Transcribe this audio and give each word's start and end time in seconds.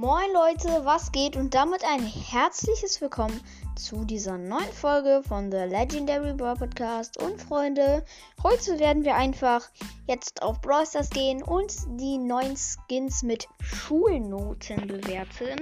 Moin 0.00 0.32
Leute, 0.32 0.86
was 0.86 1.12
geht 1.12 1.36
und 1.36 1.52
damit 1.52 1.84
ein 1.84 2.00
herzliches 2.00 3.02
Willkommen 3.02 3.38
zu 3.76 4.06
dieser 4.06 4.38
neuen 4.38 4.72
Folge 4.72 5.22
von 5.28 5.52
The 5.52 5.58
Legendary 5.58 6.32
Brawl 6.32 6.56
Podcast. 6.56 7.22
Und 7.22 7.38
Freunde, 7.38 8.02
heute 8.42 8.78
werden 8.78 9.04
wir 9.04 9.14
einfach 9.14 9.68
jetzt 10.06 10.42
auf 10.42 10.58
Brawl 10.62 10.86
Stars 10.86 11.10
gehen 11.10 11.42
und 11.42 11.74
die 12.00 12.16
neuen 12.16 12.56
Skins 12.56 13.22
mit 13.22 13.46
Schulnoten 13.60 14.86
bewerten. 14.86 15.60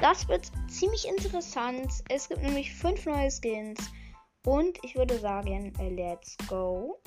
Das 0.00 0.26
wird 0.26 0.50
ziemlich 0.66 1.06
interessant. 1.06 1.92
Es 2.08 2.28
gibt 2.28 2.42
nämlich 2.42 2.74
fünf 2.74 3.06
neue 3.06 3.30
Skins 3.30 3.78
und 4.44 4.78
ich 4.82 4.96
würde 4.96 5.16
sagen, 5.20 5.72
let's 5.78 6.36
go. 6.48 6.98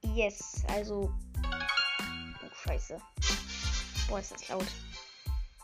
Yes, 0.00 0.64
also. 0.74 1.10
Oh, 1.44 2.54
scheiße. 2.66 2.96
Boah, 4.12 4.20
ist 4.20 4.30
das 4.30 4.48
laut. 4.48 4.66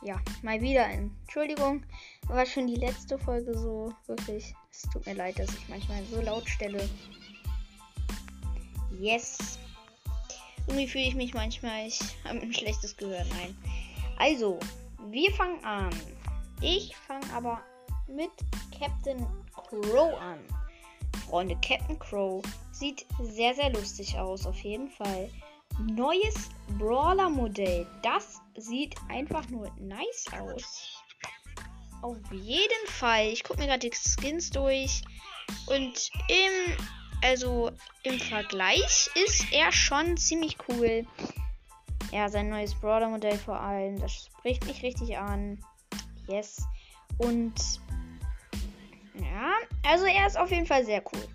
Ja, 0.01 0.19
mal 0.41 0.59
wieder. 0.63 0.87
Entschuldigung, 0.89 1.85
war 2.29 2.47
schon 2.47 2.67
die 2.67 2.77
letzte 2.77 3.19
Folge 3.19 3.53
so. 3.53 3.93
Wirklich. 4.07 4.55
Es 4.73 4.89
tut 4.91 5.05
mir 5.05 5.13
leid, 5.13 5.39
dass 5.39 5.51
ich 5.51 5.69
manchmal 5.69 6.03
so 6.05 6.23
laut 6.23 6.49
stelle. 6.49 6.89
Yes. 8.99 9.59
Irgendwie 10.67 10.89
fühle 10.89 11.05
ich 11.05 11.15
mich 11.15 11.35
manchmal, 11.35 11.89
ich 11.89 12.01
habe 12.25 12.39
ein 12.39 12.55
schlechtes 12.55 12.97
Gehör. 12.97 13.23
Nein. 13.29 13.55
Also, 14.17 14.59
wir 15.11 15.31
fangen 15.33 15.63
an. 15.63 15.91
Ich 16.63 16.97
fange 17.07 17.31
aber 17.35 17.61
mit 18.07 18.31
Captain 18.79 19.27
Crow 19.53 20.19
an. 20.19 20.39
Freunde, 21.29 21.55
Captain 21.57 21.99
Crow 21.99 22.43
sieht 22.73 23.05
sehr, 23.21 23.55
sehr 23.55 23.69
lustig 23.75 24.17
aus, 24.17 24.47
auf 24.47 24.59
jeden 24.61 24.89
Fall 24.89 25.29
neues 25.79 26.51
Brawler-Modell. 26.79 27.87
Das 28.03 28.41
sieht 28.57 28.95
einfach 29.09 29.49
nur 29.49 29.71
nice 29.79 30.27
aus. 30.41 31.03
Auf 32.03 32.17
jeden 32.33 32.87
Fall. 32.87 33.27
Ich 33.29 33.45
gucke 33.45 33.61
mir 33.61 33.67
gerade 33.67 33.89
die 33.89 33.97
Skins 33.97 34.51
durch. 34.51 35.03
Und 35.67 36.11
im, 36.29 36.77
also 37.23 37.71
im 38.03 38.19
Vergleich 38.19 39.11
ist 39.15 39.53
er 39.53 39.73
schon 39.73 40.17
ziemlich 40.17 40.57
cool. 40.69 41.07
Ja, 42.13 42.29
sein 42.29 42.49
neues 42.49 42.75
Brawler-Modell 42.75 43.39
vor 43.39 43.61
allem. 43.61 44.01
Das 44.01 44.31
spricht 44.39 44.65
mich 44.67 44.83
richtig 44.83 45.19
an. 45.19 45.63
Yes. 46.27 46.63
Und 47.19 47.55
ja, 49.15 49.53
also 49.85 50.05
er 50.07 50.27
ist 50.27 50.39
auf 50.39 50.51
jeden 50.51 50.67
Fall 50.67 50.85
sehr 50.85 51.03
cool. 51.13 51.29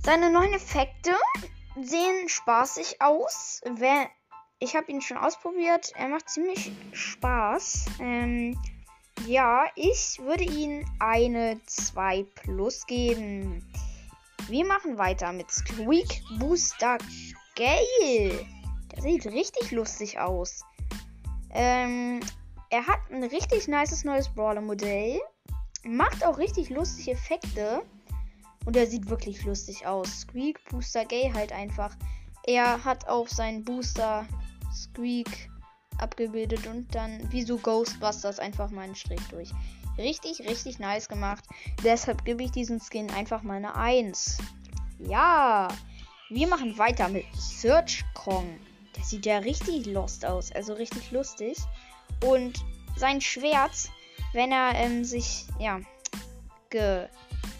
Seine 0.00 0.30
neuen 0.30 0.54
Effekte 0.54 1.12
sehen 1.84 2.28
spaßig 2.28 3.00
aus. 3.00 3.60
Ich 4.58 4.74
habe 4.74 4.90
ihn 4.90 5.00
schon 5.00 5.16
ausprobiert. 5.16 5.92
Er 5.96 6.08
macht 6.08 6.28
ziemlich 6.28 6.72
Spaß. 6.92 7.86
Ähm, 8.00 8.58
ja, 9.26 9.64
ich 9.74 10.18
würde 10.20 10.44
ihm 10.44 10.84
eine 10.98 11.60
2 11.66 12.24
plus 12.34 12.86
geben. 12.86 13.64
Wir 14.48 14.64
machen 14.64 14.96
weiter 14.96 15.32
mit 15.32 15.50
Squeak 15.50 16.22
Booster 16.38 16.98
Gale. 17.54 18.46
Der 18.92 19.02
sieht 19.02 19.26
richtig 19.26 19.70
lustig 19.72 20.18
aus. 20.18 20.62
Ähm, 21.50 22.20
er 22.70 22.86
hat 22.86 23.00
ein 23.10 23.24
richtig 23.24 23.68
nices 23.68 24.04
neues 24.04 24.28
Brawler-Modell. 24.28 25.20
Macht 25.84 26.24
auch 26.24 26.38
richtig 26.38 26.70
lustige 26.70 27.12
Effekte. 27.12 27.82
Und 28.68 28.76
er 28.76 28.86
sieht 28.86 29.08
wirklich 29.08 29.44
lustig 29.44 29.86
aus. 29.86 30.20
Squeak 30.20 30.62
Booster 30.68 31.06
Gay 31.06 31.32
halt 31.32 31.52
einfach. 31.52 31.96
Er 32.46 32.84
hat 32.84 33.08
auf 33.08 33.30
seinen 33.30 33.64
Booster 33.64 34.26
Squeak 34.70 35.48
abgebildet 35.96 36.66
und 36.66 36.94
dann 36.94 37.32
wie 37.32 37.40
so 37.44 37.56
Ghostbusters 37.56 38.38
einfach 38.38 38.70
mal 38.70 38.82
einen 38.82 38.94
Strich 38.94 39.26
durch. 39.30 39.52
Richtig, 39.96 40.46
richtig 40.46 40.80
nice 40.80 41.08
gemacht. 41.08 41.44
Deshalb 41.82 42.26
gebe 42.26 42.42
ich 42.42 42.50
diesen 42.50 42.78
Skin 42.78 43.10
einfach 43.12 43.42
mal 43.42 43.56
eine 43.56 43.74
1. 43.74 44.36
Ja, 44.98 45.68
wir 46.28 46.46
machen 46.46 46.76
weiter 46.76 47.08
mit 47.08 47.24
Search 47.38 48.04
Kong. 48.12 48.60
Der 48.94 49.02
sieht 49.02 49.24
ja 49.24 49.38
richtig 49.38 49.86
lost 49.86 50.26
aus, 50.26 50.52
also 50.52 50.74
richtig 50.74 51.10
lustig. 51.10 51.56
Und 52.22 52.62
sein 52.98 53.22
Schwert, 53.22 53.88
wenn 54.34 54.52
er 54.52 54.74
ähm, 54.74 55.06
sich, 55.06 55.46
ja, 55.58 55.80
ge 56.68 57.08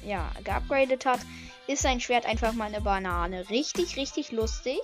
ja, 0.04 0.30
geupgradet 0.44 1.06
hat, 1.06 1.20
ist 1.66 1.82
sein 1.82 2.00
Schwert 2.00 2.26
einfach 2.26 2.52
mal 2.52 2.66
eine 2.66 2.80
Banane. 2.80 3.48
Richtig, 3.50 3.96
richtig 3.96 4.32
lustig. 4.32 4.80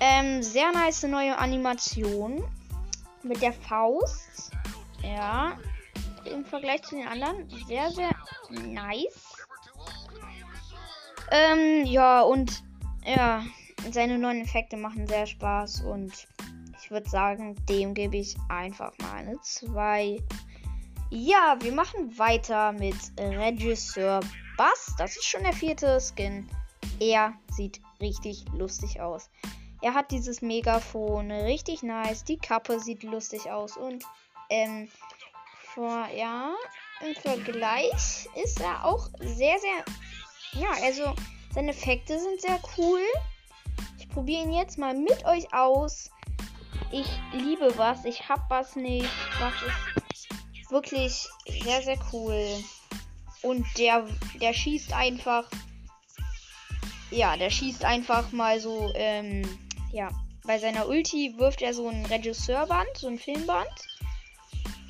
Ähm, 0.00 0.42
sehr 0.42 0.72
nice 0.72 1.02
neue 1.04 1.38
Animation. 1.38 2.44
Mit 3.22 3.42
der 3.42 3.52
Faust. 3.52 4.52
Ja. 5.02 5.58
Im 6.24 6.44
Vergleich 6.44 6.82
zu 6.82 6.96
den 6.96 7.08
anderen. 7.08 7.48
Sehr, 7.66 7.90
sehr 7.90 8.10
nice. 8.50 9.36
Ähm, 11.30 11.86
ja, 11.86 12.22
und 12.22 12.62
ja, 13.04 13.42
seine 13.90 14.18
neuen 14.18 14.42
Effekte 14.42 14.76
machen 14.76 15.06
sehr 15.06 15.26
Spaß 15.26 15.82
und 15.82 16.12
ich 16.80 16.90
würde 16.90 17.08
sagen, 17.08 17.56
dem 17.68 17.94
gebe 17.94 18.16
ich 18.16 18.36
einfach 18.48 18.92
mal 18.98 19.14
eine 19.14 19.40
2. 19.40 20.22
Ja, 21.10 21.56
wir 21.60 21.72
machen 21.72 22.18
weiter 22.18 22.72
mit 22.72 22.96
Regisseur 23.18 24.20
Bass. 24.56 24.94
Das 24.98 25.16
ist 25.16 25.24
schon 25.24 25.44
der 25.44 25.52
vierte 25.52 26.00
Skin. 26.00 26.48
Er 26.98 27.34
sieht 27.52 27.80
richtig 28.00 28.44
lustig 28.52 29.00
aus. 29.00 29.30
Er 29.82 29.94
hat 29.94 30.10
dieses 30.10 30.42
Megafon, 30.42 31.30
richtig 31.30 31.84
nice. 31.84 32.24
Die 32.24 32.38
Kappe 32.38 32.80
sieht 32.80 33.04
lustig 33.04 33.48
aus. 33.50 33.76
Und, 33.76 34.04
ähm, 34.50 34.88
vor, 35.74 36.08
ja, 36.16 36.54
im 37.06 37.14
Vergleich 37.14 38.28
ist 38.42 38.60
er 38.60 38.84
auch 38.84 39.08
sehr, 39.20 39.58
sehr, 39.58 39.84
ja, 40.60 40.70
also, 40.82 41.14
seine 41.54 41.70
Effekte 41.70 42.18
sind 42.18 42.40
sehr 42.40 42.58
cool. 42.76 43.00
Ich 43.98 44.08
probiere 44.08 44.42
ihn 44.42 44.52
jetzt 44.52 44.76
mal 44.76 44.94
mit 44.94 45.24
euch 45.24 45.52
aus. 45.54 46.10
Ich 46.90 47.08
liebe 47.32 47.76
was, 47.76 48.04
ich 48.04 48.28
hab 48.28 48.50
was 48.50 48.74
nicht. 48.74 49.08
Was 49.38 49.52
ist 49.54 50.05
wirklich 50.70 51.26
sehr, 51.62 51.82
sehr 51.82 51.98
cool. 52.12 52.64
Und 53.42 53.66
der, 53.78 54.06
der 54.40 54.52
schießt 54.52 54.92
einfach. 54.92 55.44
Ja, 57.10 57.36
der 57.36 57.50
schießt 57.50 57.84
einfach 57.84 58.32
mal 58.32 58.60
so, 58.60 58.92
ähm, 58.94 59.42
ja. 59.92 60.08
Bei 60.44 60.58
seiner 60.58 60.86
Ulti 60.86 61.34
wirft 61.38 61.60
er 61.60 61.74
so 61.74 61.88
ein 61.88 62.06
Regisseurband, 62.06 62.88
so 62.94 63.08
ein 63.08 63.18
Filmband. 63.18 63.68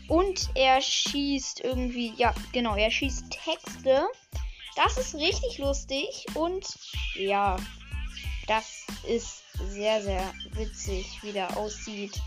Und 0.09 0.51
er 0.55 0.81
schießt 0.81 1.61
irgendwie, 1.61 2.13
ja, 2.17 2.35
genau, 2.53 2.77
er 2.77 2.91
schießt 2.91 3.31
Texte. 3.31 4.07
Das 4.77 4.99
ist 4.99 5.15
richtig 5.15 5.59
lustig 5.59 6.27
und 6.35 6.67
ja, 7.15 7.57
das 8.47 8.87
ist 9.09 9.43
sehr, 9.71 10.03
sehr 10.03 10.35
witzig, 10.53 11.07
wie 11.23 11.33
der 11.33 11.57
aussieht. 11.57 12.21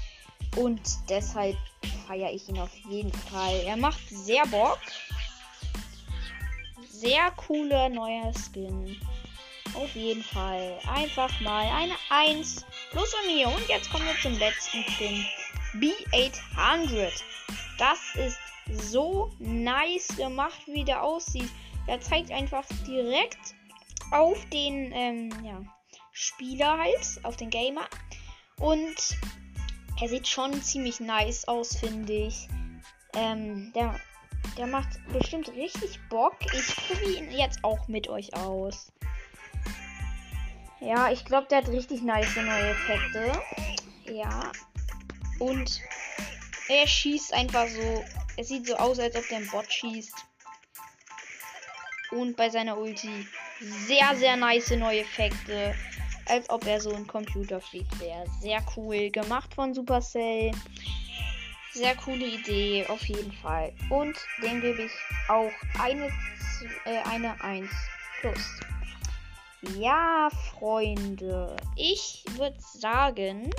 Und 0.56 0.82
deshalb 1.08 1.56
feiere 2.10 2.34
ich 2.34 2.50
ihn 2.50 2.58
auf 2.58 2.76
jeden 2.90 3.14
Fall. 3.14 3.62
Er 3.68 3.78
macht 3.78 4.10
sehr 4.10 4.44
Bock. 4.48 4.80
Sehr 6.90 7.30
cooler 7.38 7.88
neuer 7.88 8.34
Skin. 8.34 9.00
Auf 9.76 9.94
jeden 9.94 10.24
Fall. 10.24 10.80
Einfach 10.92 11.40
mal 11.40 11.70
eine 11.72 11.94
1 12.10 12.66
plus 12.90 13.14
von 13.14 13.28
mir. 13.28 13.48
Und 13.48 13.70
jetzt 13.70 13.92
kommen 13.92 14.06
wir 14.06 14.20
zum 14.20 14.40
letzten 14.40 14.84
Skin. 14.86 15.24
B800. 15.76 17.12
Das 17.78 18.00
ist 18.16 18.40
so 18.90 19.32
nice 19.38 20.08
gemacht, 20.18 20.62
wie 20.66 20.84
der 20.84 21.04
aussieht. 21.04 21.50
Er 21.86 22.02
zeigt 22.02 22.32
einfach 22.32 22.66
direkt 22.88 23.54
auf 24.10 24.44
den 24.50 24.92
ähm, 24.94 25.46
ja, 25.46 25.62
Spieler 26.12 26.80
halt, 26.80 27.20
auf 27.22 27.38
den 27.38 27.52
Gamer. 27.52 27.88
Und 28.58 28.98
er 30.02 30.08
sieht 30.08 30.28
schon 30.28 30.62
ziemlich 30.62 31.00
nice 31.00 31.48
aus, 31.48 31.78
finde 31.78 32.14
ich. 32.14 32.48
Ähm, 33.14 33.72
der, 33.74 34.00
der 34.58 34.68
macht 34.68 34.90
bestimmt 35.12 35.50
richtig 35.50 36.00
Bock. 36.10 36.36
Ich 36.54 36.76
probiere 36.76 37.24
ihn 37.24 37.32
jetzt 37.32 37.64
auch 37.64 37.88
mit 37.88 38.08
euch 38.08 38.34
aus. 38.36 38.92
Ja, 40.80 41.12
ich 41.12 41.26
glaube, 41.26 41.48
der 41.50 41.60
hat 41.60 41.68
richtig 41.68 42.02
nice 42.02 42.36
neue 42.36 42.70
Effekte. 42.70 43.32
Ja. 44.06 44.52
Und 45.40 45.82
er 46.70 46.88
schießt 46.88 47.34
einfach 47.34 47.68
so. 47.68 48.06
Es 48.38 48.48
sieht 48.48 48.68
so 48.68 48.76
aus, 48.76 49.00
als 49.00 49.16
ob 49.16 49.28
der 49.28 49.40
ein 49.40 49.48
Bot 49.48 49.72
schießt. 49.72 50.16
Und 52.12 52.38
bei 52.38 52.50
seiner 52.50 52.78
Ulti 52.78 53.28
sehr, 53.60 54.16
sehr 54.16 54.38
nice 54.38 54.72
neue 54.72 55.02
Effekte 55.02 55.76
als 56.30 56.50
ob 56.50 56.66
er 56.66 56.80
so 56.80 56.94
ein 56.94 57.08
Computerfreak 57.08 58.00
wäre. 58.00 58.26
Sehr 58.42 58.62
cool 58.76 59.10
gemacht 59.10 59.54
von 59.54 59.74
Supercell. 59.74 60.52
Sehr 61.74 61.96
coole 61.96 62.26
Idee, 62.26 62.86
auf 62.88 63.04
jeden 63.06 63.32
Fall. 63.32 63.74
Und 63.90 64.18
dem 64.42 64.62
gebe 64.62 64.84
ich 64.84 64.92
auch 65.28 65.52
eine, 65.80 66.08
äh, 66.86 67.02
eine 67.06 67.42
1 67.44 67.70
plus. 68.22 68.60
Ja, 69.78 70.30
Freunde. 70.52 71.56
Ich 71.76 72.24
würde 72.38 72.58
sagen, 72.60 73.52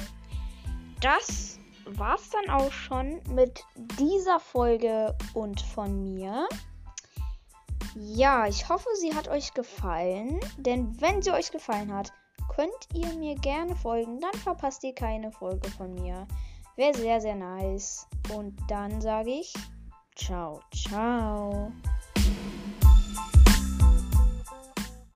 das 1.01 1.59
war's 1.85 2.31
dann 2.31 2.55
auch 2.55 2.73
schon 2.73 3.21
mit 3.29 3.65
dieser 3.99 4.41
Folge 4.41 5.17
und 5.35 5.61
von 5.61 6.15
mir. 6.15 6.49
Ja, 7.97 8.47
ich 8.47 8.69
hoffe, 8.69 8.89
sie 8.99 9.15
hat 9.15 9.29
euch 9.29 9.53
gefallen. 9.55 10.41
Denn 10.57 11.01
wenn 11.01 11.23
sie 11.23 11.33
euch 11.33 11.51
gefallen 11.51 11.93
hat, 11.93 12.13
könnt 12.55 12.89
ihr 12.93 13.13
mir 13.15 13.35
gerne 13.37 13.75
folgen. 13.77 14.21
Dann 14.21 14.35
verpasst 14.35 14.85
ihr 14.85 14.95
keine 14.95 15.31
Folge 15.33 15.71
von 15.71 15.95
mir. 15.95 16.27
Wäre 16.77 16.95
sehr, 16.95 17.21
sehr 17.21 17.37
nice. 17.37 18.07
Und 18.35 18.57
dann 18.69 19.01
sage 19.01 19.31
ich 19.31 19.53
ciao, 20.17 20.61
ciao. 20.73 21.73